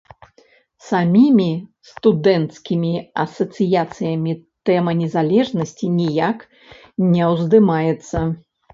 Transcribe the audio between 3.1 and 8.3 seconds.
асацыяцыямі тэма незалежнасці ніяк не ўздымаецца.